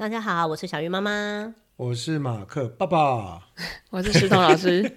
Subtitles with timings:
[0.00, 3.42] 大家好，我是小鱼妈妈，我是马克爸爸，
[3.92, 4.90] 我是石头老师。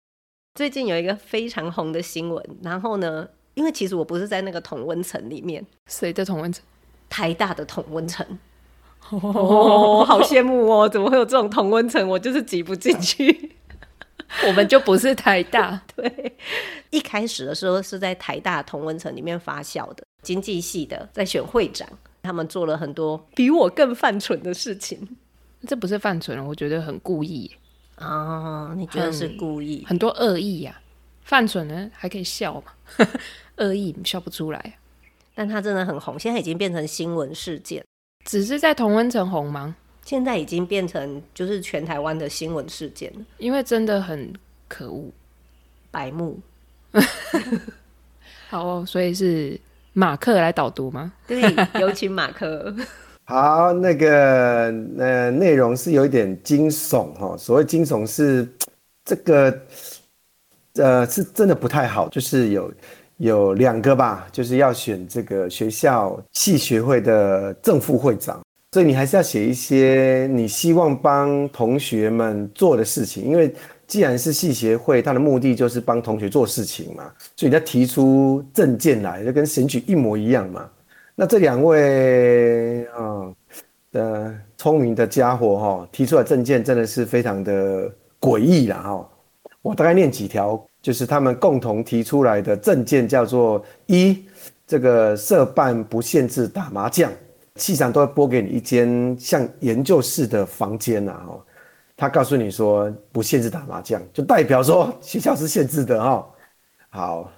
[0.54, 6.62] 最近有一个非常红的新闻，然后呢，因为其实我不是在那个同温层里面，谁的同温层？
[7.08, 8.38] 台大的同温层。
[9.08, 10.86] 哦，好羡慕哦！
[10.86, 12.06] 怎么会有这种同温层？
[12.06, 13.56] 我就是挤不进去。
[14.46, 15.80] 我们就不是台大。
[15.96, 16.36] 对，
[16.90, 21.88] 一开始的时候是在台大同温层里面发酵的，经济系的在选会长，
[22.30, 25.16] 他们做了很多比我更犯蠢的事情。
[25.66, 27.50] 这不是犯蠢，我觉得很故意
[27.96, 28.72] 啊！
[28.76, 29.84] 你觉得是故意？
[29.84, 30.78] 很多恶意呀、啊，
[31.24, 32.72] 犯蠢呢还可以笑嘛？
[33.58, 34.78] 恶意笑不出来，
[35.34, 37.84] 但他真的很红，现在已经变成新闻事件。
[38.24, 39.74] 只是在同温层红吗？
[40.04, 44.32] 现在已经变成就是全台湾的新闻事件了，因为真的很
[44.68, 45.10] 可恶，
[45.90, 46.38] 白目。
[48.48, 49.60] 好哦，所以是
[49.92, 51.12] 马克来导读吗？
[51.26, 51.42] 对，
[51.80, 52.74] 有请马克。
[53.24, 57.36] 好，那个呃，内容是有一点惊悚哈。
[57.36, 58.48] 所谓惊悚是
[59.04, 59.60] 这个
[60.74, 62.72] 呃，是真的不太好，就是有
[63.18, 68.40] 有两个吧，就是要选这个学校系学会的正副会长。
[68.72, 73.52] 所以你还是要写一些你希望帮同学们做的事情，因为
[73.90, 80.70] 既然是系协会，它的目的就是帮同学做事情嘛，所以他提出政见来，就跟选举一模一样嘛。
[81.16, 83.34] 那这两位啊
[83.90, 89.10] 的聪明的家伙哈，提出来政见真的是非常的诡异啦哈。
[89.60, 94.24] 我大概念几条，就是他们共同提出来的政见，叫做一，
[94.68, 97.10] 这个社办不限制打麻将。
[97.56, 101.42] 系上都会拨给你一间像研究室的房间呐，哦，
[102.00, 106.26] 他告诉你说不限制打麻将，就代表说学校是限制的哈。
[106.88, 107.30] 好，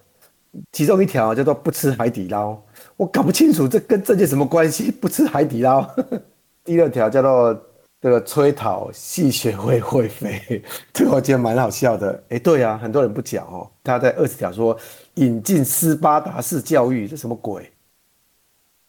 [0.70, 2.56] 其中一条叫做不吃海底捞，
[2.96, 4.88] 我搞不清楚这跟这件什么关系？
[4.92, 5.84] 不吃海底捞。
[6.62, 7.60] 第二条叫做
[8.00, 10.62] 这个催讨戏学会会费，
[10.92, 12.22] 这个我觉得蛮好笑的。
[12.28, 13.68] 哎，对啊，很多人不讲哦。
[13.82, 14.78] 他在二十条说
[15.14, 17.68] 引进斯巴达式教育，这什么鬼？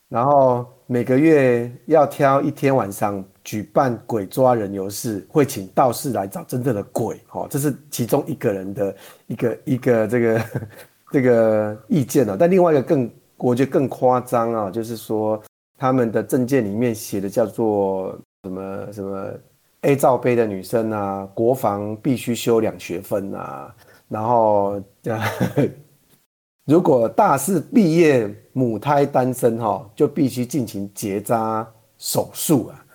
[0.08, 8.96] 然后每个月要挑一天晚上举办鬼抓人游戏，会请道士来找真正的鬼，哦，这是其中一个人的
[9.28, 10.42] 一个一个这个
[11.12, 12.36] 这个意见哦。
[12.38, 15.42] 但另外一个更，我觉得更夸张啊，就是说
[15.78, 19.34] 他们的政见里面写的叫做什么什么
[19.82, 23.74] A 罩杯的女生啊，国防必须修两学分啊，
[24.10, 24.82] 然后。
[26.66, 32.86] 如果大四毕业母胎单身哈，就必须进行结扎手术啊，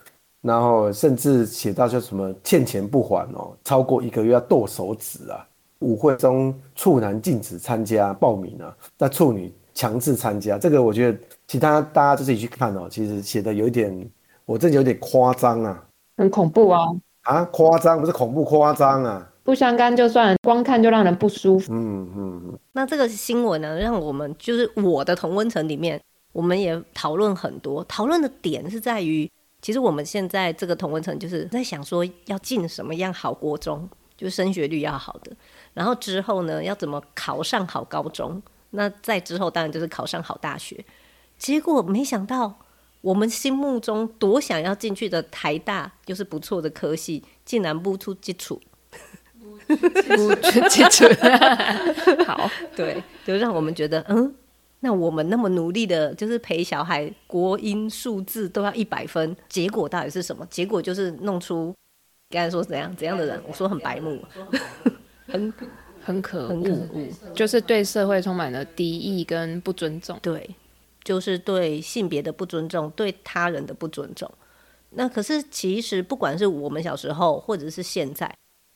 [0.40, 5.46] 然后甚至写到叫什么欠钱不还哦，超过一个月要剁手指啊。
[5.80, 14.10] 舞会中处男禁止参加报名啊，那处女强制参加，这个我觉得其他大家就自己去看哦，其实写的有一点，
[14.44, 15.84] 我这有点夸张啊，
[16.16, 16.86] 很恐怖啊。
[17.24, 19.30] 啊，夸张不是恐怖夸张啊。
[19.48, 21.72] 不相干就算，光看就让人不舒服。
[21.72, 22.58] 嗯嗯嗯。
[22.72, 25.98] 那这个新闻呢，让我们就是我的同温层里面，
[26.34, 27.82] 我们也讨论很多。
[27.84, 29.26] 讨论的点是在于，
[29.62, 33.88] 其实我们现在这个同温层就是在想说，要进什么样好国中，
[34.18, 35.34] 就是升学率要好的。
[35.72, 38.42] 然后之后呢，要怎么考上好高中？
[38.72, 40.84] 那再之后当然就是考上好大学。
[41.38, 42.54] 结果没想到，
[43.00, 48.60] 我们心目中多想要进去的台大，就是不错的科系，竟然不出基础。
[50.16, 50.34] 不
[50.70, 51.04] 清楚，
[52.24, 54.34] 好，对，就让我们觉得，嗯，
[54.80, 60.46] 那我们那么努力的，就是陪小孩国音数字都要一百分，结果到底是什么？
[60.48, 61.74] 结果就是弄出
[62.30, 64.18] 刚才说怎样怎样的人，我说很白目，
[65.26, 65.52] 很
[66.02, 66.88] 很可恶，
[67.34, 70.48] 就是对社会充满了敌意跟不尊重，对，
[71.04, 74.30] 就是对性别的不尊重，对他人的不尊重。
[74.90, 78.32] 那可是其实不管是我们小时候，或者是现在。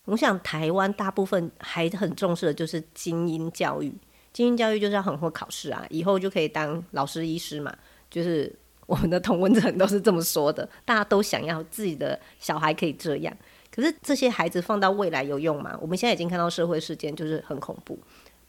[0.06, 3.94] 我想台湾大部分还很重视的就是精英教育，
[4.32, 7.72] 精英教育就是要很会考试啊，以后就可以当老师、医师嘛。
[8.10, 8.52] 就是
[8.86, 13.34] 我们的同文层都是这么说的，大家都想要自己的小孩可以这样。
[13.74, 15.78] 可是这些孩子放到未来有用吗？
[15.80, 17.98] 我们现在已经看到社会事件就是很恐怖。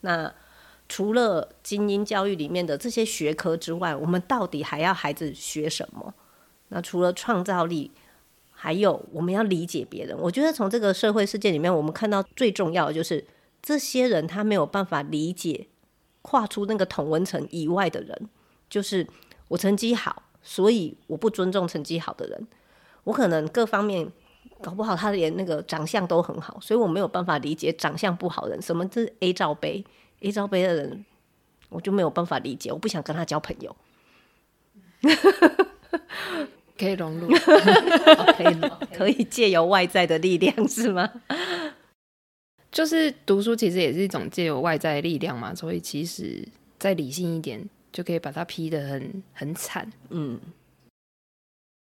[0.01, 0.29] 那
[0.89, 6.13] 除了精英教育里面的这些学科之外，我们到底还要孩子学什么？
[6.69, 7.91] 那除了创造力？
[8.63, 10.17] 还有，我们要理解别人。
[10.17, 13.21] 我觉得从这个社会事件里面，我们看到最重要的就是
[13.61, 15.67] 这些人他没有办法理解
[16.21, 18.29] 跨出那个同文层以外的人。
[18.69, 19.05] 就是
[19.49, 22.47] 我成绩好，所以我不尊重成绩好的人。
[23.03, 24.09] 我可能各方面
[24.61, 28.61] 搞不好，他连那个长相都很好，所以我没有办法理解长相不好的人。
[28.61, 29.83] 什么是 A 罩杯
[30.21, 31.03] ？A 罩杯的人，
[31.67, 32.71] 我就没有办法理解。
[32.71, 33.75] 我不想跟他交朋友。
[36.83, 37.29] 可以融入，
[38.37, 41.09] 可以可以借由外在的力量是吗？
[42.71, 46.45] 就是读书其实也是一种借由外在的力量嘛，所以其实
[46.77, 49.91] 再理性一点，就可以把它批得很很惨。
[50.09, 50.39] 嗯，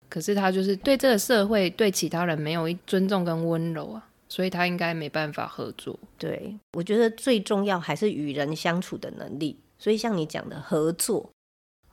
[0.08, 5.98] 可是他就是对这个社会、对其他人没有尊重跟温柔啊，所以他应该没办法合作。
[6.18, 9.56] 对，我觉得最重要还是与人相处的能力。
[9.78, 11.30] 所以像你讲的合作。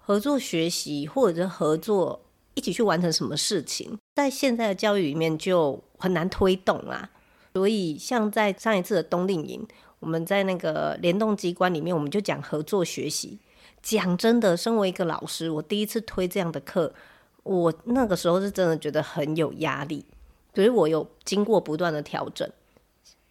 [0.09, 2.21] 合作学习，或者是合作
[2.57, 7.07] 一起去完成什么事情，在现在的教育里面就很难推动啦。
[7.53, 9.63] 所以，像在上一次的冬令营，
[9.99, 13.37] 我们在那个联动机关里面，我们就讲合作学习。
[13.83, 16.91] 讲真的，身为一个老师，我第一次推这样的课，
[17.43, 20.03] 我那个时候是真的觉得很有压力，
[20.55, 22.49] 所以我有经过不断的调整。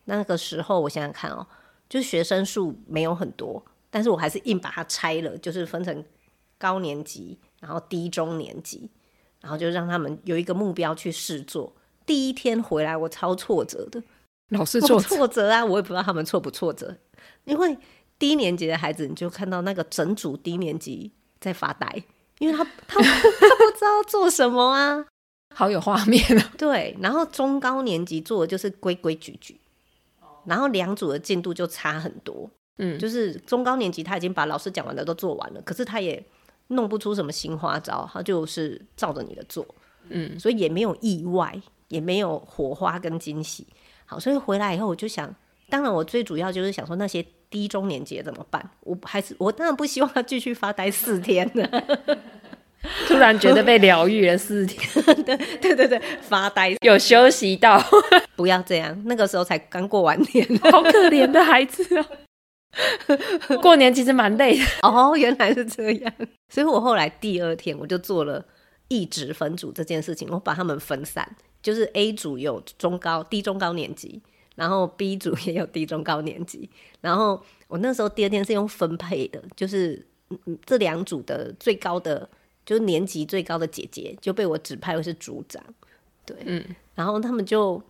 [0.05, 1.45] 那个时候，我想想看哦，
[1.89, 6.05] 就是学生数没有很多，但是我还是硬把它拆了，就是分成。
[6.59, 8.89] 高年级，然后低中年级，
[9.47, 11.73] 然后就让他们有一个目标去试做。
[12.05, 14.03] 第一天回来，我超挫折的，
[14.49, 15.65] 老是挫 挫折啊！
[15.65, 16.97] 我也不知道他们挫不挫折，
[17.45, 17.79] 因为
[18.19, 22.03] 低年级的孩子，你就看到那个整组低年级在发呆，
[22.41, 25.07] 因为他他他不知道做什么啊，
[25.55, 26.53] 好有画面啊！
[26.59, 29.61] 对，然后中高年级做的就是规规矩矩，
[30.47, 32.51] 然后两组的进度就差很多。
[32.79, 36.21] 嗯，就是中高年级他已经把老师讲完的都做完了，可是他也。
[36.69, 39.67] 弄不出什么新花招，他就是照着你的做，
[40.09, 41.55] 嗯，所以也没有意外，
[41.89, 43.67] 也没有火花跟惊喜。
[44.05, 45.35] 好，所以回来以后我就想，
[45.69, 48.71] 当然我最主要就是想说那些低中年级怎么办？
[48.81, 51.69] 我还是我当然不希望他继续发呆四天呢。
[53.09, 57.83] 突然觉得被疗愈了四天，对对对对，发呆有休息到，
[58.37, 62.07] 不要这样，那个时候才刚过完年，好可怜的孩子啊。
[63.63, 64.65] 过年其实蛮累的。
[64.83, 66.13] 哦，原来是这样，
[66.49, 68.45] 所以我后来第二天我就做了
[68.89, 74.21] 一直分组这件事情，我把他们分散，就是 A 组有中高低中高年级，
[74.55, 76.69] 然后 B 组也有低中高年级，
[77.01, 80.07] 然后我那时候第二天是用分配的，就是
[80.67, 82.29] 这两组的最高的
[82.67, 85.63] 就是年级最高的姐姐就被我指派为是组长，
[86.27, 86.63] 对，嗯，
[86.95, 87.83] 然后他们就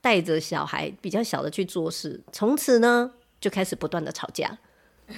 [0.00, 3.12] 带着小孩比较小的去做事，从此呢。
[3.40, 4.58] 就开始不断的吵架，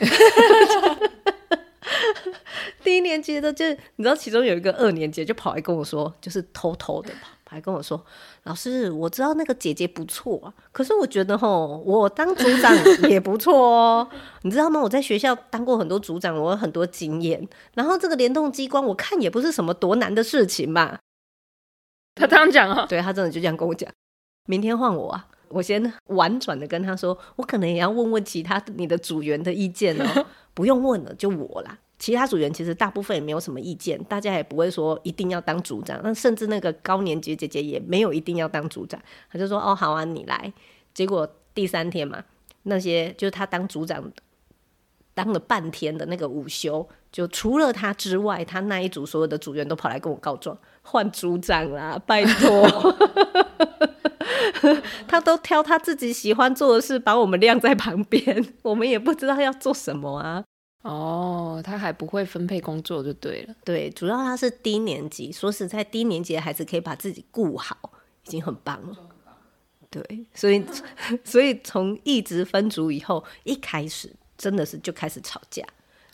[2.85, 8.05] 第一年级的就你知道，其中有一个二年级就跑来跟我说，就是偷偷的跑跑来跟我说，
[8.45, 12.75] 老师，我知道那个姐姐不错啊，可是我觉得吼，我当组长
[13.11, 14.09] 也不错哦，
[14.43, 14.81] 你知道吗？
[14.81, 20.99] 我在学校当过很多组长，我有很多经验，然后这个联动机关，我看也不是什么多难的事情嘛。
[22.15, 22.87] 他这样讲啊？
[22.89, 23.91] 对，他真的就这样跟我讲，
[24.47, 25.29] 明天换我啊。
[25.53, 30.27] 我先婉转的跟他说，我可能也要问问其他你的组员的意见哦。
[30.55, 31.79] 不用问了，就我啦。
[31.99, 35.99] 其他组员其实大部分也没有什么意见，大家也不会说一定要当组长。
[36.03, 39.01] 那甚至那个高年级姐姐也没有一定要当组长，
[39.31, 40.53] 他就说哦，好啊，你来。
[40.93, 42.23] 结果第三天嘛，
[42.65, 44.05] 那些就是他当组长
[45.15, 52.95] 当了半天的那个午休，就除了他之外，他那一组所有的组员都跑来跟我告状，换组长啦，拜托。
[55.09, 60.45] 他都挑他自己喜欢做的事，把我们晾在旁边， 我们也不知道要做什么啊。
[60.83, 63.55] 哦，他还不会分配工作就对了。
[63.65, 67.77] 对，主要他是低年级，说实在，低年级的孩子可以把自己顾好，
[68.27, 68.97] 已经很棒了。
[69.89, 70.65] 对，所以
[71.23, 75.65] 所以从一直分组以后，一开始真的是就开始吵架，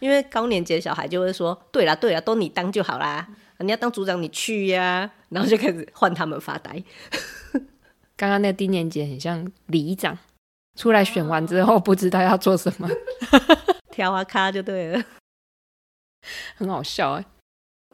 [0.01, 3.27] 因为高年级的小孩就会说：“对啦对啦，都你当就好啦，
[3.61, 6.83] 你要当组长你去呀。”然后就开始换他们发呆。
[8.19, 10.19] 刚刚那个低年级很像里长，
[10.77, 12.89] 出来选完之后不知道要做什么，
[13.93, 15.05] 挑啊卡就对了，
[16.57, 17.25] 很好笑哎。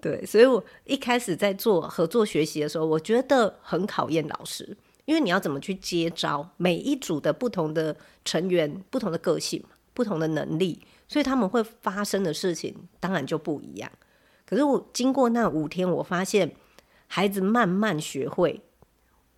[0.01, 9.63] 对，所以我一开始在做合作学习的时候，我觉得很考验老师，因为你要怎么去接招，每一组的不同的成员、不同的个性、
[9.93, 13.93] 不同的能力，所以他们会发生的事情当然就不一样。
[14.47, 16.55] 可是我经过那五天，我发现
[17.09, 18.63] 孩子慢慢学会。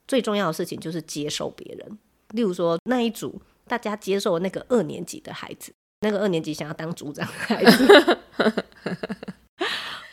[0.06, 1.98] 最重要的事情就是接受别人，
[2.30, 8.18] 例如说那一组大家接受那个二年级的孩子，那个二年级想要当组长的孩子，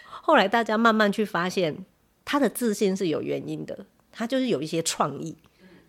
[0.08, 1.86] 后来大家慢慢去发现
[2.26, 5.38] 他的自信是有原因的，他就是有一些创意，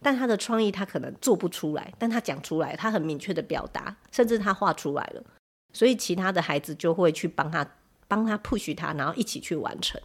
[0.02, 5.24] 但他的创意他可能做不出来，但他讲出来，他很明确的表达，甚至他画出来了，
[5.72, 7.66] 所以其他的孩子就会去帮他
[8.06, 9.98] 帮他 push 他，然后一起去完成。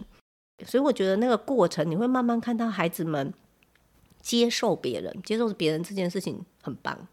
[0.66, 3.34] 所以我觉得那个过程，你会慢慢看到孩子们。
[4.20, 7.08] 接受别人，接受别人这件事情很棒，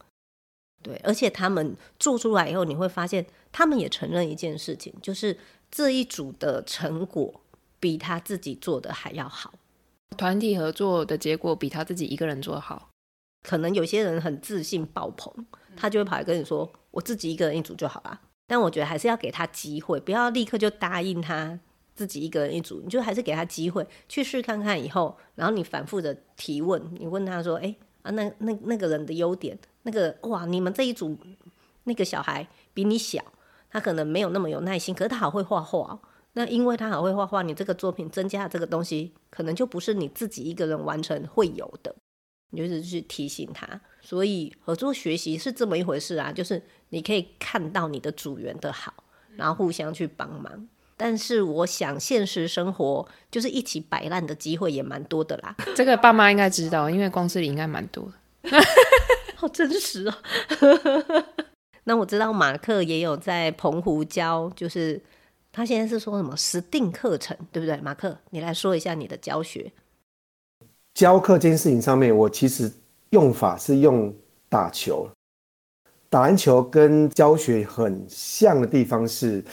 [0.83, 5.39] 对，而且他们做出来以后，你会发现他们也承认一件事情，就是
[5.71, 7.41] 这一组的成果
[7.79, 9.55] 比他自己做的还要好。
[10.17, 12.91] 团体合作的结果比他自己一个人做好。
[13.43, 15.33] 可能有些人很自信爆棚，
[15.77, 21.61] 他就会跑来跟你说：“我自己一个人一组就好了。”但我觉得还是要给他机会，不要立刻就答应他
[21.97, 22.81] 自己一个人一组。
[22.85, 31.19] 你就还是给他机会去试看看，以后然后你反复的提问，你问他说：“哎、啊，那那那个人的优点，那个哇，你们这一组
[31.85, 33.21] 那个小孩比你小，
[33.71, 35.99] 他可能没有那么有耐心，可是他好会画画。
[36.35, 41.97] 那因为他好会画画，你这个作品增加这个东西，可能就不是你自己一个人完成会有的。
[42.51, 46.63] 你就是去提醒他，所以合作学习是这么一回事啊，就是。
[46.91, 48.95] 你可以看到你的组员的好，
[49.35, 50.69] 然后互相去帮忙。
[50.97, 55.55] 但是我想，现实生活就是一起摆烂的机会也蛮多的啦。
[55.77, 58.05] 这个爸妈应该知道，因为公司里应该蛮多
[58.43, 58.59] 的。
[59.37, 60.15] 好真实哦。
[61.85, 65.01] 那我知道马克也有在澎湖教，就是
[65.53, 67.77] 他现在是说什么 STEAM 课程，对不对？
[67.83, 69.71] 马克，你来说一下你的教学。
[70.95, 72.73] 教课这件事情上面，我其实
[73.11, 74.15] 用法是用
[74.49, 75.09] 打球。
[76.09, 79.45] 打篮球跟教学很像的地方是，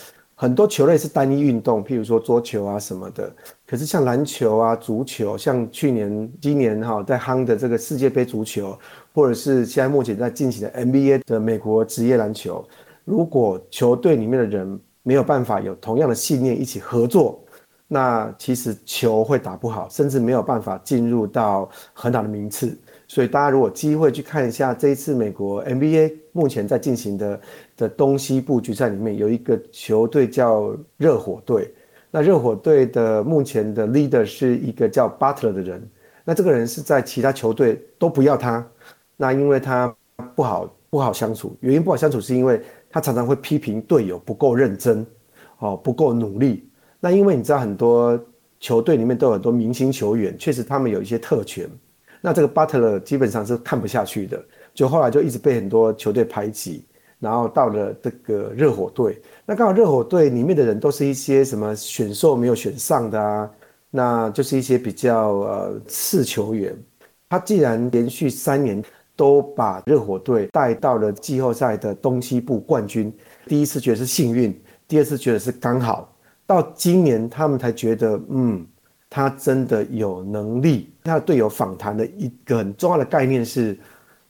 [0.44, 3.34] 很多球类是单一运动，譬如说桌球啊什么的。
[3.66, 8.78] 可是像篮球啊、足球，像去年、今年哈在夯的这个世界杯足球，
[9.14, 12.62] 或者是现在目前在进行的 NBA 的美国职业篮球，
[13.06, 17.42] 如果球队里面的人没有办法有同样的信念一起合作，
[17.88, 22.78] 那其实球会打不好，甚至没有办法进入到很好的名次。
[23.08, 27.40] 所以大家如果机会去看一下这一次美国 NBA 目前在进行的
[27.76, 31.74] 的东西部决赛里面，有一个球队叫热火队。
[32.12, 35.90] 那热火队的目前的 leader 是一个叫 Butler 的人。
[36.24, 38.66] 那这个人是在其他球队都不要他，
[39.18, 39.94] 那因为他
[40.36, 41.58] 不好不好相处。
[41.60, 45.06] 原因不好相处是因为他常常会批评队友不够认真，
[45.58, 46.70] 哦不够努力。
[47.00, 48.18] 那因为你知道很多
[48.60, 51.70] 球队里面都有很多明星球员，确实他们有一些特权。
[52.22, 54.42] 那这个 Butler 基本上是看不下去的，
[54.74, 56.86] 就后来就一直被很多球队排挤，
[57.24, 59.22] 然后到了这个热火队。
[59.46, 63.50] 那刚好热火队里面的人都是一些什么选秀没有选上的啊，
[63.90, 66.78] 那就是一些比较呃次球员。
[67.30, 68.84] 他既然连续三年
[69.16, 73.12] 都把热火队带到了季后赛的东西部冠军，
[73.48, 76.14] 第一次觉得是幸运，第二次觉得是刚好，
[76.46, 78.68] 到今年他们才觉得嗯。
[79.16, 80.92] 他真的有能力。
[81.04, 83.78] 他的队友访谈的一个很重要的概念是，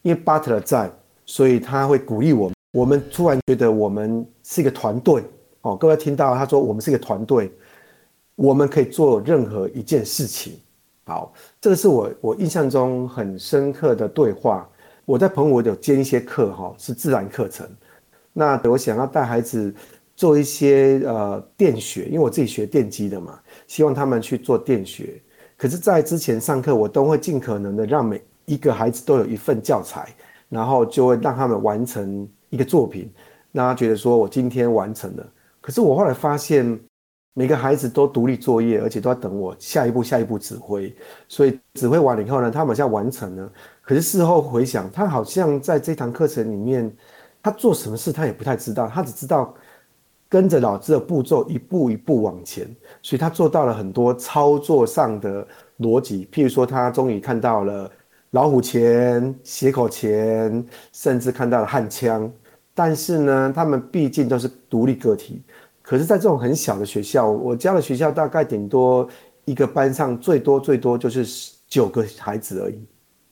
[0.02, 0.92] 因为巴特勒在，
[1.26, 2.52] 所以他会鼓励我。
[2.74, 5.24] 我们突然觉得我们是一个团队。
[5.62, 7.52] 哦，各位听到他说我们是一个团队，
[8.36, 10.60] 我们可以做任何一件事情。
[11.06, 14.68] 好，这个是我我印象中很深刻的对话。
[15.06, 17.68] 我在澎湖有兼一些课，哈，是自然课程。
[18.34, 19.72] 那我想要带孩子
[20.16, 23.40] 做一些呃电学，因为我自己学电机的嘛。
[23.68, 25.22] 希望他们去做电学，
[25.56, 30.10] 可是，在之前上课，我都会尽可能的让每一个孩子都有一份教材，
[30.50, 33.12] 然后就会让他们完成一个作品，
[33.52, 35.28] 让他觉得说我今天完成了。
[35.60, 36.80] 可是我后来发现，
[37.34, 40.96] 每个孩子都独立作业，而且都要等我下一步下一步指挥，
[41.28, 43.52] 所以指挥完了以后呢，他们好像完成了。
[43.82, 46.96] 可是事后回想，他好像在这堂课程里面，
[47.42, 49.54] 他做什么事他也不太知道，他只知道。
[50.30, 52.66] 跟着老师的步骤一步一步往前，
[53.04, 56.28] 所以他做到了很多操作上的逻辑。
[56.32, 57.88] 譬如说，他终于看到了
[58.32, 62.32] 老虎钳、斜口钳，甚至看到了焊枪。
[62.74, 65.42] 但是呢，他们毕竟都是独立个体。
[65.82, 69.08] 可是，在这种很小的学校，我教的学校大概顶多
[69.46, 72.84] 一个班上最多最多就是九个孩子而已。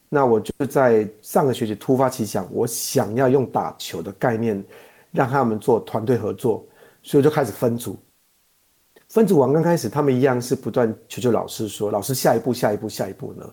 [0.08, 4.62] 那我就在上个学期突发奇想，我想要用打球的概念，
[5.10, 6.64] 让他们做团队合作。
[7.04, 7.96] 所以就开始分组，
[9.08, 13.44] 分组完刚开始，他们一样是不断求求老师说：“老师，下一步，下一步，下一步呢？”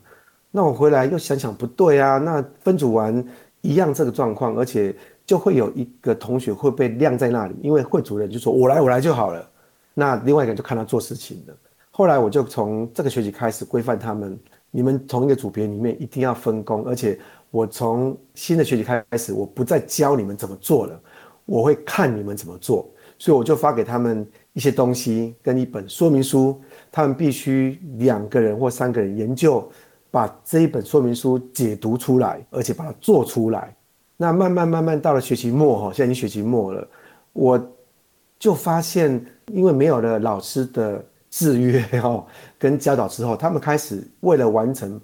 [0.52, 3.26] 那我回来又想想，不对啊，那分组完
[3.62, 4.96] 一样这个状况，而且
[5.30, 9.48] 就会有一个同学会被晾在那里，因为会主任就说：“我来，我来就好了。”
[9.94, 11.56] 那另外一个人就看他做事情的。
[11.92, 14.36] 后来我就从这个学期开始规范他们：
[14.72, 17.20] 你们同一个组别里面一定要分工，而且
[17.52, 21.00] 我从新的学期开始，我不再教你们怎么做了，
[21.46, 22.90] 我会看你们怎么做。
[23.20, 26.60] 所以我就发给他们一些东西跟一本说明书，
[26.92, 29.70] 他们必须两个人或三个人研究，
[30.10, 33.76] 把这一本说明书解读出来，而且把它做出来。
[34.22, 36.86] 那慢慢慢慢到了学期末哈，现在已经学期末了，
[37.32, 37.72] 我
[38.38, 45.00] 就发现，因为没有了老师的制约哈跟教导之后，他们开始为了完成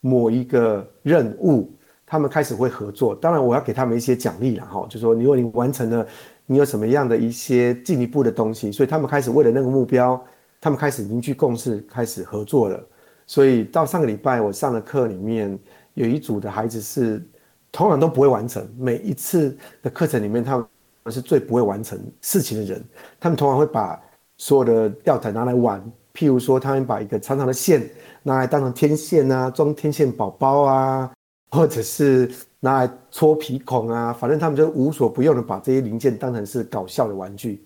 [0.00, 1.72] 某一个任务，
[2.04, 3.14] 他们开始会合作。
[3.14, 6.06] 当然，我要给他们一些奖励了哈，就说如果你完成了。
[6.46, 8.72] 你有什么样的一些进一步的东西？
[8.72, 10.20] 所以他们开始为了那个目标，
[10.60, 12.84] 他们开始凝聚共识，开始合作了。
[13.24, 15.56] 所以到上个礼拜我上的课里面，
[15.94, 17.24] 有一组的孩子是
[17.72, 20.66] 通常都不会完成，每一次的课程里面，他们
[21.10, 22.84] 是最不会完成事情的人。
[23.18, 24.00] 他们通常会把
[24.36, 25.80] 所有的吊台拿来玩，
[26.12, 27.88] 譬如说，他们把一个长长的线
[28.22, 31.10] 拿来当成天线啊，装天线宝宝啊，
[31.52, 37.64] 或者是拿来戳鼻孔啊，反正他们就无所不用的把这些零件当成是搞笑的玩具。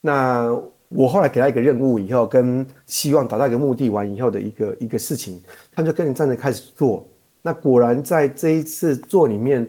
[0.00, 0.52] 那
[0.88, 5.40] 我后来给他一个任务以后，跟希望达到一个目的完以后的一个一个事情，
[5.72, 7.06] 他们就跟着站着开始做。
[7.46, 9.64] 那果然在这一次做里面，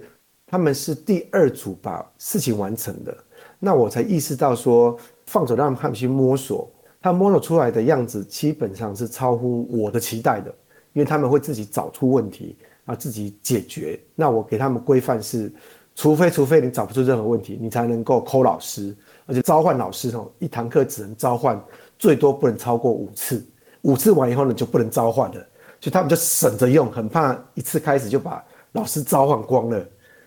[0.47, 3.15] 他们是第二组把事情完成的。
[3.59, 6.67] 那我才意识到说，放手让他们去摸索，
[6.99, 10.49] 他摸索出来的样子基本上是超乎我的期待的，
[10.93, 13.99] 因为他们会自己找出问题，啊，自己解决。
[14.15, 15.53] 那我给他们规范是，
[15.93, 18.97] 除非除非你找不出任何问题，你才能够 call 老师。
[19.27, 21.63] 而且召唤老师哦，一堂课只能召唤
[21.99, 23.45] 最多不能超过五次，
[23.83, 25.47] 五次完以后呢就不能召唤了，
[25.79, 28.43] 所以他们就省着用，很怕一次开始就把
[28.73, 29.79] 老师召唤光了。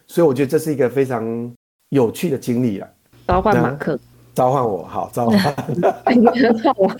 [0.07, 1.52] 所以我觉得这是一个非常
[1.90, 2.88] 有趣的经历啊。
[3.28, 3.99] 召唤马克，
[4.35, 5.54] 召唤我，好召唤，好
[6.78, 6.97] 玩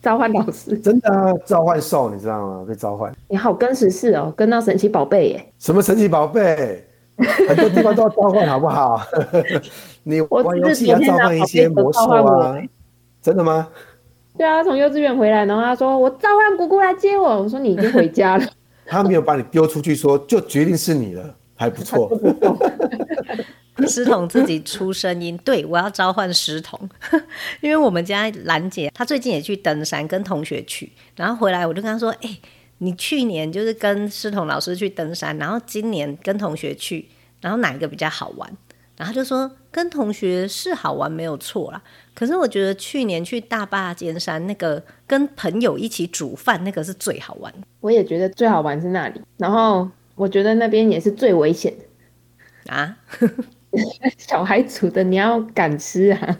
[0.00, 2.64] 召唤老师，真的啊，召唤兽，你知道吗？
[2.66, 5.52] 被召唤，你好跟时事哦，跟到神奇宝贝耶。
[5.58, 6.84] 什么神奇宝贝？
[7.48, 9.00] 很多地方都要召唤，好不好？
[10.04, 12.56] 你玩游戏要召唤一些魔兽啊？
[13.20, 13.68] 真的吗？
[14.38, 18.46] 对啊，从幼稚园回来，然后他说：“我召唤姑姑来接我。”我说：“你已经回家了。
[18.86, 22.08] ”他没有把你丢出去，说就决定是你了，还不错。
[23.86, 26.88] 师彤自己出声音，对，我要召唤师彤，
[27.60, 32.40] 因为我们家兰姐她最近也去登山，跟同学去，然后回来我就跟她说：“哎、欸。”
[32.80, 37.08] 你去年就是跟师彤老师去登山，然后今年跟同学去，
[37.40, 38.48] 然后哪一个比较好玩？
[38.98, 41.80] 然后就说跟同学是好玩没有错啦，
[42.14, 47.52] 可是我觉得去年去大坝尖山那个跟朋友一起煮饭那个是最好玩。
[47.80, 52.96] 我也觉得最好玩是那里，然后我觉得那边也是最危险的啊！
[54.18, 56.38] 小孩煮的你要敢吃啊，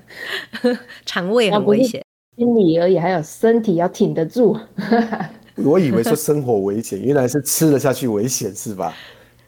[1.07, 2.03] 肠胃很危险，
[2.37, 4.59] 心理而已，还有身体要挺得住。
[5.57, 8.93] 我以为说生活危险，原来是吃了下去危险，是吧？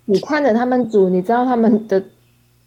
[0.05, 2.03] 你看着他们煮，你知道他们的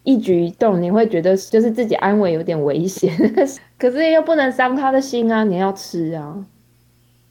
[0.03, 3.11] 一举一动，你会觉得就是自己安危有点危险，
[3.79, 5.43] 可是又不能伤他的心啊！
[5.43, 6.45] 你要吃啊，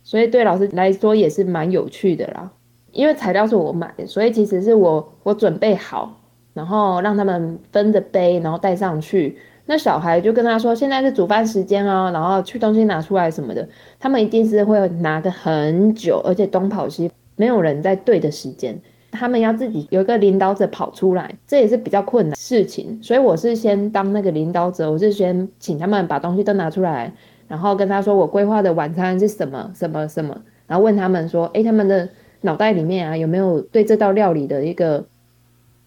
[0.02, 2.50] 所以对老师来说也是蛮有趣的啦。
[2.92, 6.20] 因为材料是我买的，所以其实是我我准备好，
[6.54, 9.38] 然后让他们分着背，然后带上去。
[9.64, 13.66] 那小孩就跟他说：“现在是煮饭时间哦，然后去东西拿出来什么的。”
[14.00, 18.78] 他们一定是会拿个很久，而且东跑西，没有人在对的时间。
[19.12, 22.98] 他们要自己有一个领导者跑出来，这也是比较困难的事情。
[23.00, 27.12] 所以我是先当那个领导者，我是先请他们把东西都拿出来，
[27.46, 32.08] 然后跟他说我规划的晚餐是什么什么什么，然后问他们说：“诶，他们的
[32.40, 35.04] 脑袋里面啊有没有对这道料理的一个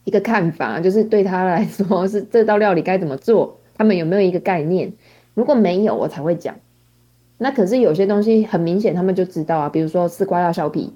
[0.04, 0.80] 一个看法？
[0.80, 4.94] 就是对他来说是这道料理该怎么做？”他们有没有一个概念？
[5.34, 6.56] 如果没有，我才会讲。
[7.38, 9.68] 那可是有些东西很明显，他们就知道啊。
[9.68, 10.94] 比如说丝瓜要削皮，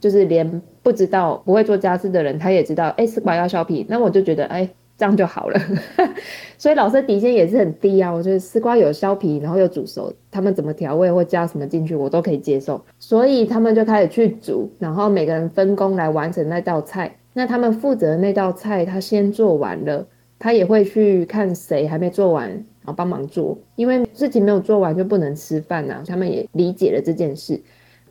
[0.00, 2.88] 就是连不知道不会做家事的人，他也知道。
[2.96, 5.60] 哎，丝瓜要削皮，那我就觉得，哎，这样就好了。
[6.58, 8.10] 所以老师底线也是很低啊。
[8.10, 12.80] 我觉得丝瓜有削皮，然后又煮熟，他们怎么调味或加什么进去，我都可以接受。
[12.98, 17.14] 所以他们就开始去煮，然后每个人分工来完成那道菜。
[17.32, 20.06] 那他们负责那道菜，他先做完了。
[20.36, 26.02] 他也会去看谁还没做完，然后帮忙做，因为事情没有做完就不能吃饭呐。
[26.06, 27.58] 他们也理解了这件事，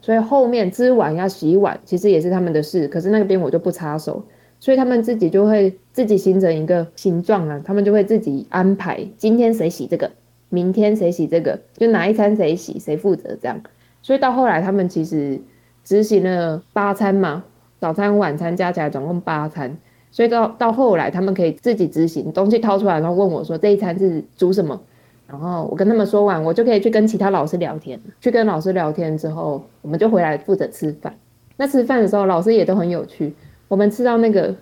[0.04, 2.90] 所以后面吃完要洗碗，其实也是他们的事。
[2.90, 4.22] 可是那边我就不插手，
[4.60, 10.12] 所以他们自己就会自己形成一个形状啊，他们就会自己安排今天谁洗这个，
[10.50, 13.62] 明天谁洗这个，就哪一餐谁洗谁负责这样。
[14.02, 15.40] 所以到后来他们其实
[15.86, 17.46] 执行了八餐嘛，
[17.80, 19.78] 早餐晚餐加起来总共八餐。
[20.12, 24.80] 所以到到后来，他们可以自己执行，东西掏出来，然后问我说：“这一餐是煮什么？”
[25.34, 28.00] 然后我跟他们说完，我就可以去跟其他老师聊天。
[28.22, 31.12] 去跟老师聊天之后，我们就回来负责吃饭。
[31.58, 33.34] 那吃饭的时候，老师也都很有趣。
[33.68, 34.54] 我们吃到那个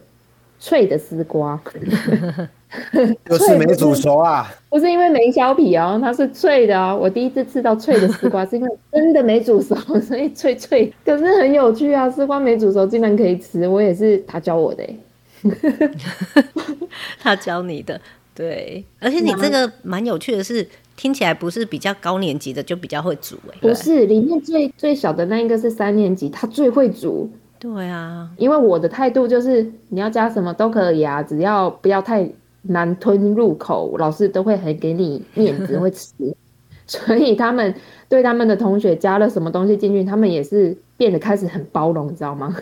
[0.59, 1.61] 脆的丝瓜，
[3.25, 4.49] 就是没煮熟啊？
[4.69, 6.97] 不是因为没削皮哦，它是脆的哦。
[6.97, 10.93] 我第一次吃到脆的丝瓜，是因为真的没煮熟，所以脆脆。
[11.03, 14.97] 可是很有趣啊，丝瓜没煮熟竟然可以吃，我也是他教我的欸。
[17.19, 17.99] 他教你的，
[18.33, 27.29] 对，而且你这个蛮有趣的是，听起来不是比较高年级的就比较会煮哎，不是，里面最最小的那一个是三年级，他最会煮。
[27.59, 32.27] 对啊，因为我的态度就是你要加什么都可以啊，只要不要太
[32.63, 36.13] 难吞入口，老师都会很给你面子，会吃。
[36.87, 37.73] 所以他们
[38.09, 42.55] 对他们的同学加了什么东西进去，他们也是变得开始很包容，你知道吗？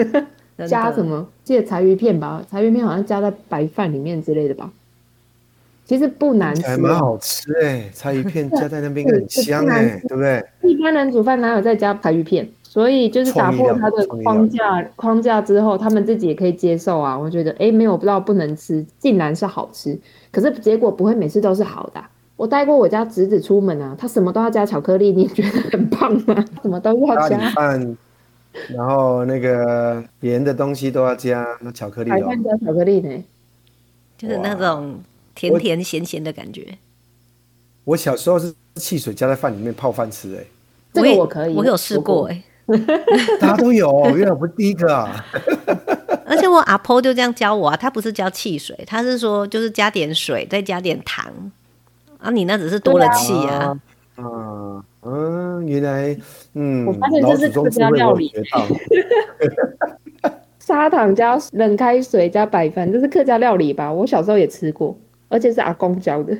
[0.68, 1.26] 加什么？
[1.44, 4.70] 记得柴鱼片吧，柴鱼片好像加在白饭里面之类的吧。
[5.90, 10.40] 其实不难吃，还蛮好吃哎、欸，柴鱼片加在那边很香哎、欸，对不对？
[10.62, 12.48] 一般人煮饭哪有再加柴鱼片？
[12.62, 17.18] 所以就是打破他的框架框架之后，他们自己也可以接受啊。
[17.18, 19.98] 我觉得哎、欸，没有不知道不能吃，竟然是好吃。
[20.30, 22.08] 可是结果不会每次都是好的、啊。
[22.36, 26.44] 我带过我家侄子出门啊，他什么都要加巧克力，你觉得很棒吗？
[26.62, 27.50] 什么都要加。
[27.50, 27.96] 饭，
[28.68, 32.30] 然后那个盐的东西都要加那巧克力哦。
[32.44, 33.24] 加巧克力呢，
[34.16, 34.94] 就是那种。
[35.40, 36.76] 甜甜咸咸的感觉。
[37.84, 40.44] 我小时候是汽水加在饭里面泡饭吃、欸，哎，
[40.92, 42.76] 这个我可以，我有试过、欸，哎，
[43.40, 45.24] 大家都有，原来我不是第一个啊。
[46.28, 51.32] 而且我阿婆就这样教我啊，他不是教汽水，他是说就是加点水，再加点糖
[52.18, 53.80] 啊，你那只是多了气啊。
[54.16, 56.14] 啊，嗯，原来，
[56.52, 58.30] 嗯，我发现这是客家料理。
[60.60, 63.90] 砂糖加冷开水加白饭，这是客家料理吧？
[63.90, 64.96] 我小时候也吃过，
[65.30, 66.36] 而且是阿公教的。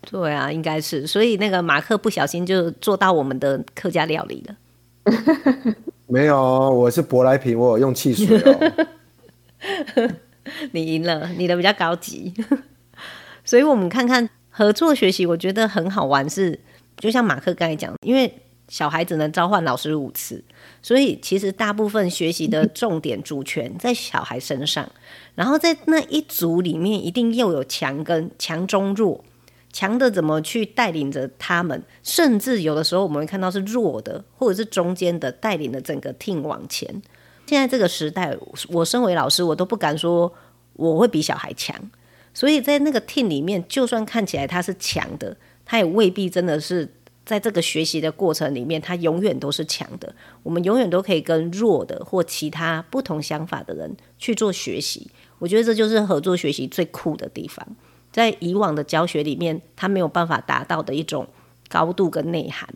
[0.00, 1.06] 对啊，应该是。
[1.06, 4.56] 所以那个马克不小心就做到我们的客家料理了。
[6.08, 8.86] 没有，我是舶来品，我有用汽水哦。
[10.72, 12.34] 你赢了，你的比较高级。
[13.44, 16.60] 所以我们看看合作学习，我觉得很好玩是，是
[16.96, 18.32] 就像马克刚才讲，因为。
[18.68, 20.44] 小孩子能召唤老师五次，
[20.82, 24.86] 所以其实大部分学习的重点主权在小孩身上。
[25.34, 29.24] 然后在那一组里面，一定又有强跟强中弱，
[29.72, 37.02] 强的怎么去带领着他们，甚至有的时候我们会看到是弱的，或者是中间的带领着整个 team 往前。
[37.46, 38.36] 现在这个时代，
[38.68, 40.30] 我身为老师，我都不敢说
[40.74, 41.74] 我会比小孩强，
[42.34, 46.86] 所以在那个 team 里面，就算看起来他是强的，他也未必真的是。
[47.28, 50.14] 在这个学习的过程里面，他永远都是强的。
[50.42, 55.10] 我们永远都可以跟弱的或其他不同想法的人去做学习。
[55.38, 57.76] 我觉得这就是合作学习最酷的地方，
[58.10, 61.28] 在以往的教学里面，他没有办法达到的一种
[61.68, 62.66] 高度跟内涵。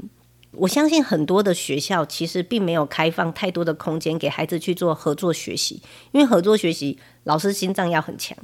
[0.50, 8.36] 我相信很多的学校其实并没有开放太多的空间给孩子去做合作学习，因为合作学习老师心脏要很强，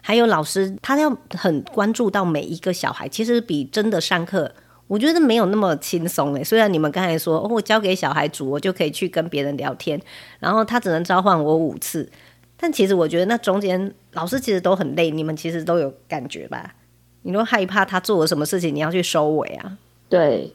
[0.00, 4.54] 还有老师他要很关注到每一个小孩，其实比真的上课。
[4.88, 10.00] 我觉得没有那么轻松诶，虽然你们刚才说，哦，我交给小孩煮，我就可以去跟别人聊天，
[10.38, 12.08] 然后他只能召唤我五次，
[12.56, 16.76] 但其实我觉得那中间老师其实都很累，你们其实都有感觉吧？
[17.22, 19.76] 你都害怕他做了什么事情，你要去收尾啊？
[20.08, 20.54] 对，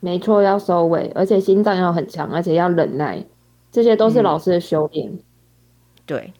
[0.00, 3.22] 没错，要收尾，而且心脏要很强，而且要忍耐，
[3.70, 5.10] 这些都是老师的修炼。
[5.10, 5.18] 嗯。
[6.06, 6.32] 对，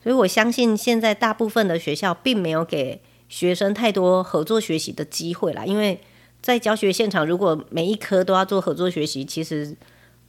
[0.00, 5.98] 所以我相信现在大部分的学校并没有给学生太多合作学习的机会啦，因为。
[6.40, 9.76] 在教学现场，如果每一科都要做合作学习，其实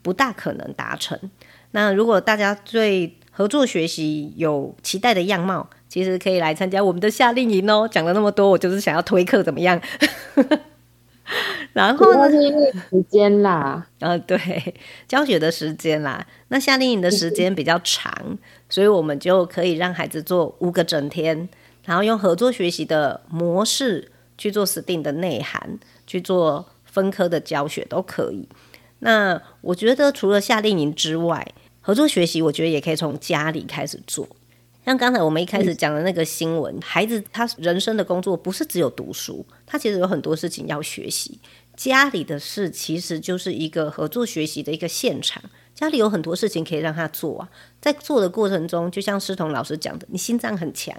[0.02, 1.20] 不大可能达成。
[1.72, 7.88] 那如果大家对合作学习有期待的样貌，其实可以来参加我们的夏令营哦。
[7.91, 9.80] 讲了那么多，我就是想要推课怎么样？
[11.74, 12.30] 然后呢？
[12.89, 14.74] 时间啦，呃，对，
[15.08, 16.26] 教学的时间啦。
[16.48, 18.38] 那夏令营的时间比较长，
[18.70, 21.48] 所以我们就可以让孩子做五个整天，
[21.84, 25.78] 然后用合作学习的模式去做 STEAM 的内涵。
[26.08, 28.50] 去做分科的教学都可以。
[29.00, 34.28] 那我觉得除了夏令营之外，合作学习我觉得也可以从家里开始做。
[34.84, 41.39] 像刚才我们一开始讲的那个新闻，孩子他人生的工作不是只有读书，他其实有很多事情要学习。
[41.76, 45.43] 家里的事其实就是一个合作学习的一个现场，
[45.76, 47.50] 家里有很多事情可以让他做啊。
[47.82, 50.96] 在做的过程中，就像师彤老师讲的，你心脏很强，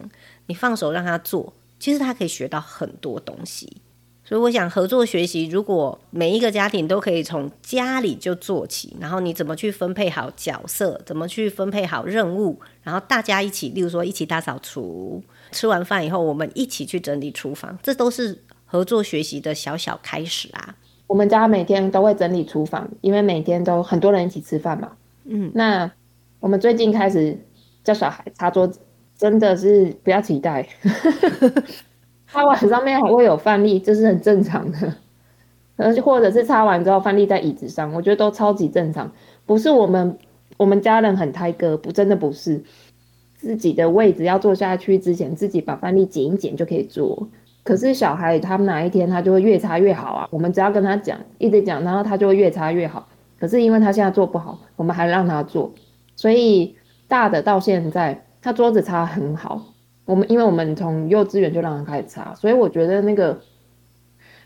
[0.47, 3.79] 你放手让他做，其实他可以学到很多东西。
[4.29, 20.77] 所以我想合作学习，如果每一个家庭都可以从家里就做起，然后你怎么去分配好角色，怎么去分配好任务，然后大家一起，例如说一起大扫除，吃完饭以后我们一起去整理厨房，这都是合作学习的小小开始啊。
[21.07, 24.93] 我们家每天都会整理厨房，因为每天都很多人一起吃饭嘛。
[25.25, 25.91] 嗯，那
[26.39, 27.35] 我们最近开始
[27.83, 28.79] 叫小孩擦桌子，
[29.17, 30.69] 真的是不要期待。
[32.31, 34.95] 擦完上面还会有饭粒，这是很正常的。
[35.77, 39.11] 而 且或者是擦完之后饭粒在椅子上，我觉得都超级正常。
[39.47, 40.19] 不是我们
[40.57, 42.63] 我们家人很胎哥，不真的不是。
[43.37, 47.29] 自己的位置要坐下去之前，自己把饭粒捡一捡就可以坐。
[47.63, 50.29] 可是小孩他们哪一天他就会越擦越好啊？
[50.33, 53.07] 我们只要跟他讲，一直讲，然后他就会越擦越好。
[53.39, 55.73] 可是因为他现在做不好，我们还让他做，
[56.17, 56.75] 所以
[57.07, 59.63] 大的到现在他桌子擦很好。
[60.09, 63.39] 我们因为我们从幼稚园就让他开始擦，所以我觉得那个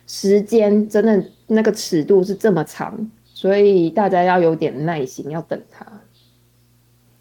[0.09, 5.87] 时间真的那个尺度是这么长，所以大家要有点耐心，要等他。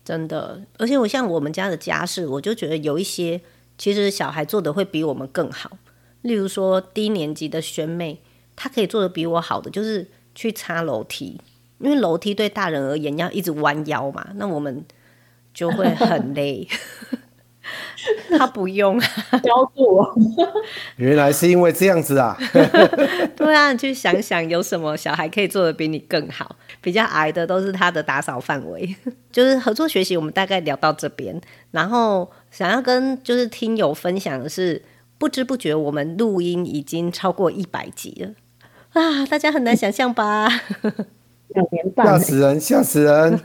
[0.03, 3.39] 真的，而且我像我们家的家事，我就觉得有一些
[3.77, 5.77] 其实小孩做的会比我们更好。
[6.23, 8.19] 例如说低年级的学妹，
[8.55, 11.39] 她可以做的比我好的，就是去擦楼梯，
[11.77, 14.83] 因为楼梯对大人而言要一直弯腰嘛，那我们
[15.53, 16.67] 就会很累。
[18.37, 20.15] 他不用教我，
[20.97, 22.37] 原来是因为这样子啊！
[23.35, 26.55] 对啊，你去想想有什么小孩可以做的比你更好？
[26.81, 28.95] 比较矮的都是他的打扫范围。
[29.31, 31.39] 就是合作学习，我们大概聊到这边。
[31.71, 34.83] 然后想要跟就是听友分享的是，
[35.17, 38.31] 不知不觉我们录音已经超过一百集了
[38.99, 39.25] 啊！
[39.27, 40.47] 大家很难想象吧？
[41.49, 43.39] 两年半，吓死人，吓死人！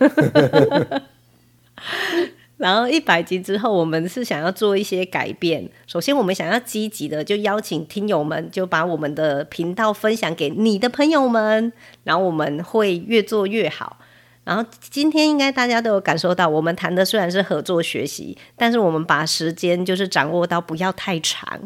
[2.57, 5.69] 然后一百集之后，我们是想要做一些改变。
[5.87, 11.71] 首先，我们想要积极的，就邀请听友们，就把我们的频道分享给你的朋友们。
[12.05, 13.99] 然后我们会越做越好。
[14.45, 21.61] 然后今天应该大家都有感受到，我们谈的虽然是合作学习，但是我们把时间就是掌握到不要太长，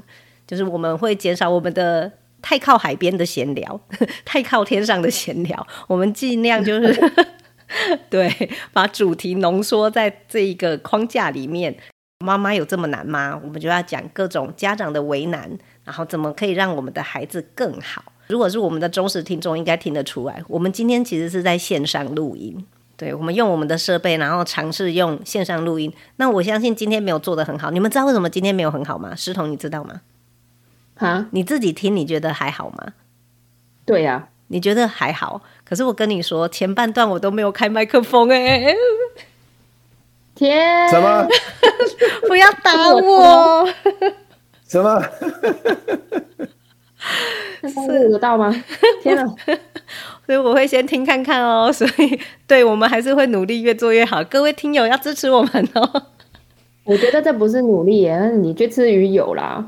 [0.44, 2.10] 就是我们会减少我们的
[2.42, 3.80] 太靠海边的闲聊，
[4.24, 5.64] 太靠天上的闲聊。
[5.86, 7.12] 我们尽量就是。
[8.10, 11.76] 对，把主题浓缩在这一个框架里面。
[12.22, 13.40] 妈妈有这么难吗？
[13.42, 15.50] 我们就要讲各种家长的为难，
[15.84, 18.12] 然后怎么可以让我们的孩子更好。
[18.26, 22.66] 如果是我们的忠实听众，应该听得出来，我们今天其实是在线上录音。
[22.98, 25.90] 对，我们用我们的设备，然后尝试用线上录音。
[26.16, 27.70] 那我相信今天没有做得很好。
[27.70, 29.14] 你们知道为什么今天没有很好吗？
[29.16, 30.02] 诗彤，你知道吗？
[30.96, 31.26] 啊？
[31.30, 32.92] 你自己听，你觉得还好吗？
[33.86, 34.28] 对呀、啊。
[34.52, 38.74] 你觉得还好，可是我跟你说，前半段我都没有开麦克风哎！
[40.34, 41.24] 天，什么？
[42.26, 43.68] 不要打我！
[44.66, 45.00] 什么？
[47.62, 48.52] 是得到吗？
[49.02, 49.24] 天哪！
[50.26, 51.72] 所以我会先听看看哦。
[51.72, 54.24] 所以，对我们还是会努力，越做越好。
[54.24, 56.02] 各位听友要支持我们哦。
[56.82, 59.64] 我觉得这不是努力耶，你去吃鱼油啦。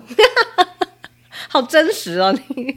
[1.49, 2.77] 好真实哦，你。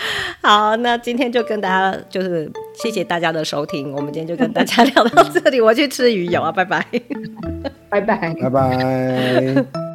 [0.42, 6.84] 好，那今天就跟大家就是谢谢大家的收听，我们今天就跟大家聊到这里，我去吃鱼油啊，拜拜，
[7.88, 9.89] 拜拜，拜拜。